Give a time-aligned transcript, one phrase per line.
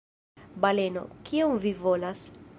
[0.63, 2.29] Baleno: "Kion vi volas?"